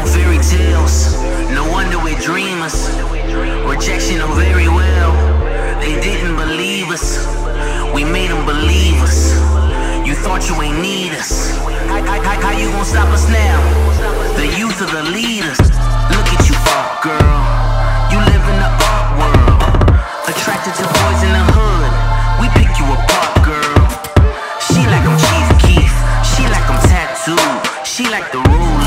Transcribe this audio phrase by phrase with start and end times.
[0.00, 1.12] on fairy tales.
[1.52, 2.88] No wonder we're dreamers.
[3.68, 5.12] Rejection know very well.
[5.80, 7.26] They didn't believe us.
[7.94, 9.36] We made them believe us.
[10.06, 11.56] You thought you ain't need us.
[11.88, 13.58] How, how, how you gonna stop us now?
[14.36, 15.60] The youth are the leaders.
[16.14, 17.40] Look at you, art girl.
[18.12, 19.60] You live in the art world.
[20.32, 21.92] Attracted to boys in the hood.
[22.40, 23.84] We pick you apart, girl.
[24.64, 25.92] She like I'm Chief Keef.
[26.24, 27.86] She like I'm tattooed.
[27.86, 28.79] She like the rule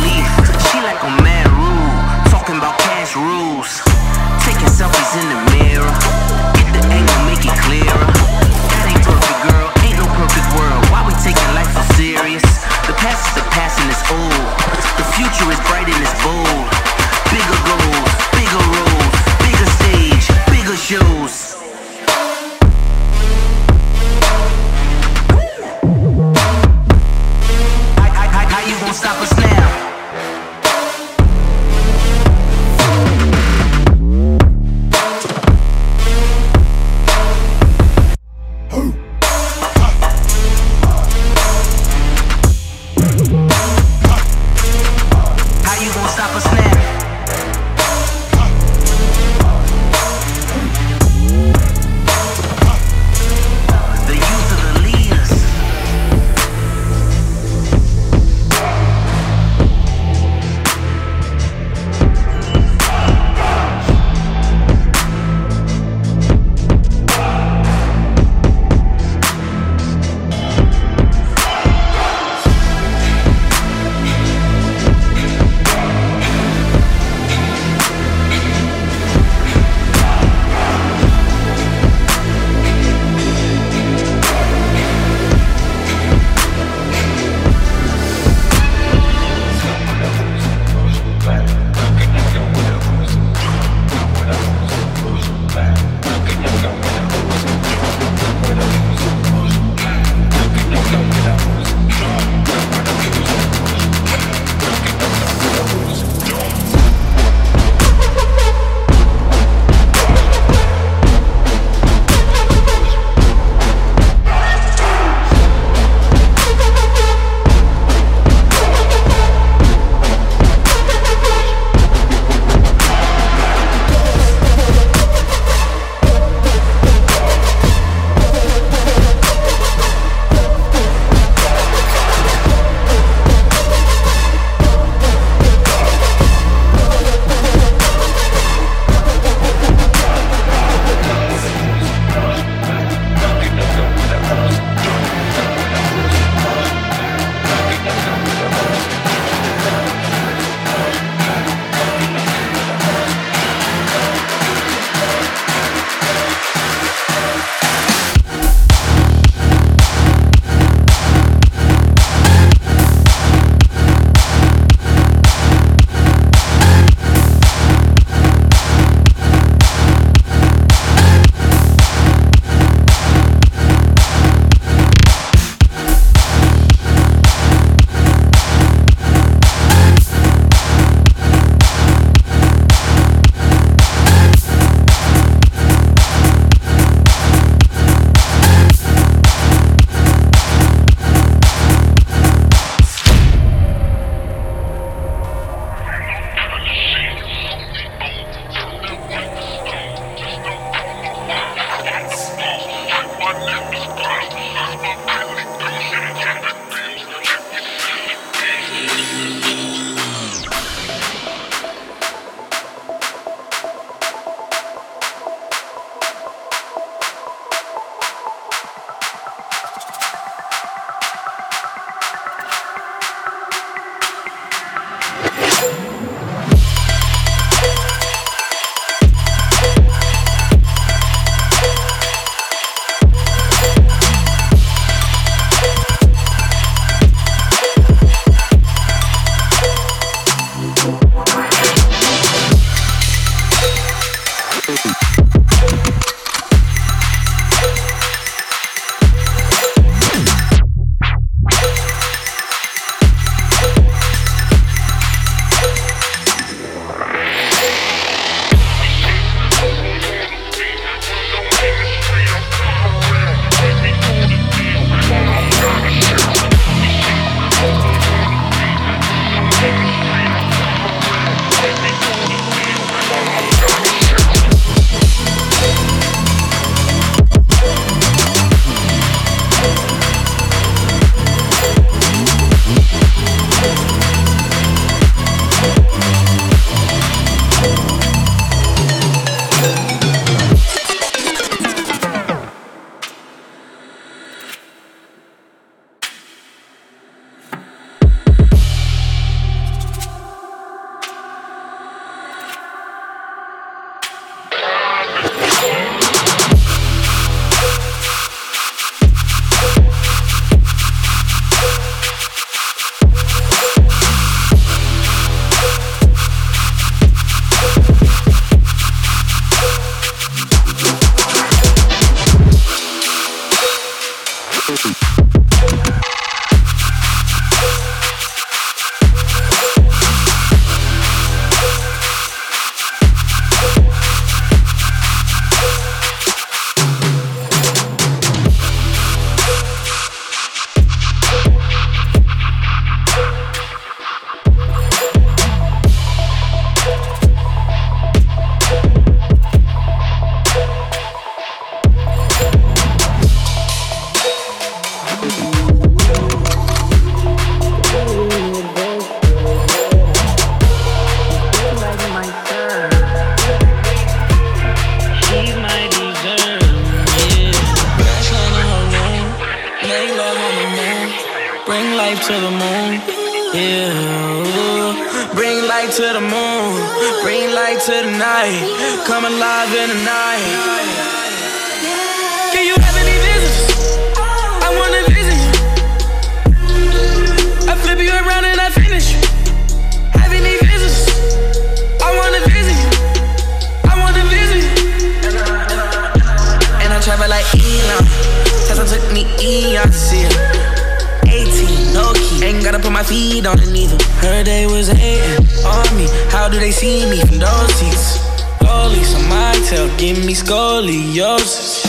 [404.44, 406.08] that they was hating on me.
[406.30, 408.18] How do they see me from those seats?
[408.60, 411.84] Goalie, so my tail, give me scoliosis.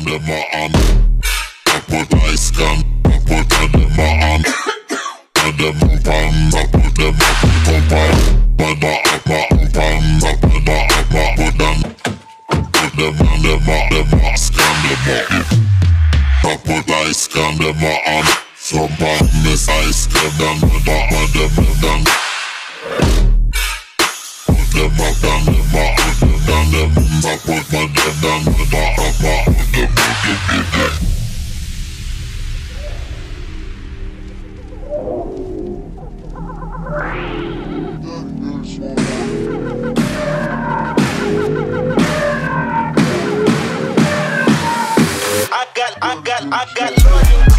[0.00, 0.72] Iskam immer an.
[1.64, 4.44] Kaputt Iskam, kaputt immer an.
[5.44, 7.16] An dem Umfang, kaputt dem
[7.66, 8.18] Umfang.
[8.58, 11.84] Meiner Abma Umfang, kaputt der Abma Umfang.
[12.48, 15.44] Und dem Mann immer, immer Iskam immer.
[16.42, 18.26] Kaputt Iskam immer an.
[18.56, 23.29] From bottom is Iskam, dann, dann, dann, dann, dann.
[45.52, 47.49] I got, I got, I got.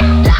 [0.00, 0.37] I'm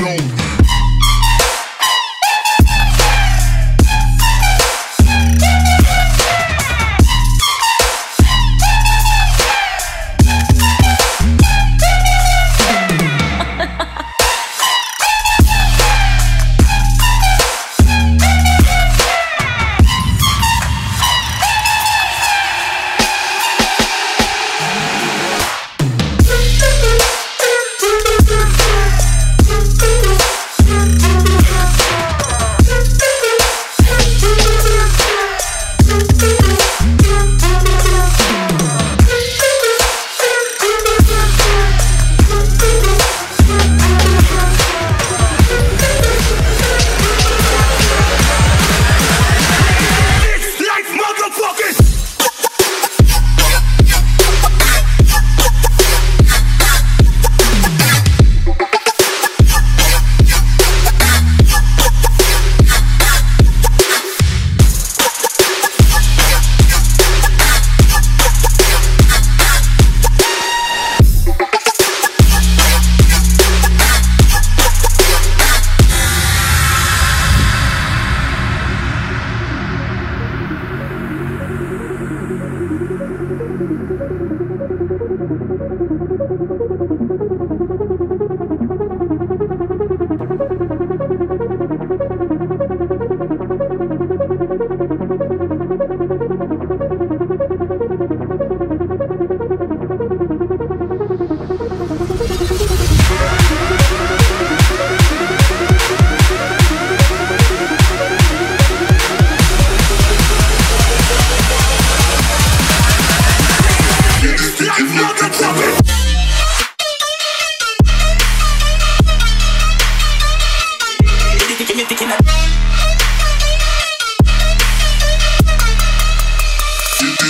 [0.00, 0.33] is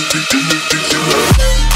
[0.01, 1.74] do, do, do, do, do.